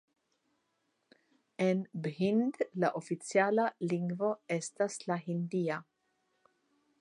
En 1.65 1.83
Bhind 2.07 2.57
la 2.85 2.91
oficiala 3.01 3.67
lingvo 3.93 4.31
estas 4.59 4.99
la 5.13 5.19
hindia. 5.27 5.79